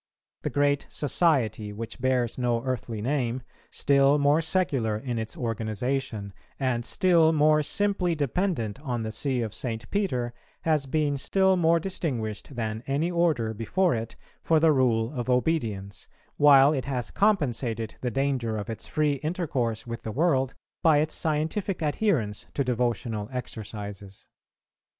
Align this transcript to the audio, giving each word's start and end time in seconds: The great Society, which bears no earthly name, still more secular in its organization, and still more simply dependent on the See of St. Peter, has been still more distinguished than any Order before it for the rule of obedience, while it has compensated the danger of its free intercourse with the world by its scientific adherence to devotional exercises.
The 0.41 0.49
great 0.49 0.87
Society, 0.89 1.71
which 1.71 2.01
bears 2.01 2.35
no 2.39 2.63
earthly 2.63 3.03
name, 3.03 3.43
still 3.69 4.17
more 4.17 4.41
secular 4.41 4.97
in 4.97 5.19
its 5.19 5.37
organization, 5.37 6.33
and 6.59 6.83
still 6.83 7.31
more 7.31 7.61
simply 7.61 8.15
dependent 8.15 8.79
on 8.81 9.03
the 9.03 9.11
See 9.11 9.43
of 9.43 9.53
St. 9.53 9.87
Peter, 9.91 10.33
has 10.63 10.87
been 10.87 11.17
still 11.17 11.55
more 11.55 11.79
distinguished 11.79 12.55
than 12.55 12.81
any 12.87 13.11
Order 13.11 13.53
before 13.53 13.93
it 13.93 14.15
for 14.41 14.59
the 14.59 14.71
rule 14.71 15.13
of 15.13 15.29
obedience, 15.29 16.07
while 16.35 16.73
it 16.73 16.85
has 16.85 17.11
compensated 17.11 17.97
the 18.01 18.09
danger 18.09 18.57
of 18.57 18.71
its 18.71 18.87
free 18.87 19.17
intercourse 19.21 19.85
with 19.85 20.01
the 20.01 20.11
world 20.11 20.55
by 20.81 20.97
its 20.97 21.13
scientific 21.13 21.83
adherence 21.83 22.47
to 22.55 22.63
devotional 22.63 23.29
exercises. 23.31 24.27